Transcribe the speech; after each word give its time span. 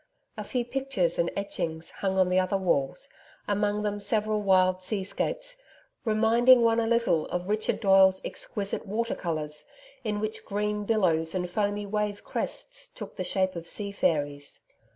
A 0.35 0.43
few 0.43 0.65
pictures 0.65 1.19
and 1.19 1.29
etchings 1.37 1.91
hung 1.91 2.17
on 2.17 2.29
the 2.29 2.39
other 2.39 2.57
walls 2.57 3.07
among 3.47 3.83
them 3.83 3.99
several 3.99 4.41
wild 4.41 4.81
seascapes 4.81 5.61
reminding 6.05 6.63
one 6.63 6.79
a 6.79 6.87
little 6.87 7.27
of 7.27 7.47
Richard 7.47 7.79
Doyle's 7.79 8.19
exquisite 8.25 8.87
water 8.87 9.13
colours 9.13 9.65
in 10.03 10.19
which 10.19 10.43
green 10.43 10.85
billows 10.85 11.35
and 11.35 11.47
foamy 11.47 11.85
wave 11.85 12.23
crests 12.23 12.87
took 12.87 13.15
the 13.15 13.23
shape 13.23 13.55
of 13.55 13.67
sea 13.67 13.91
fairies. 13.91 14.61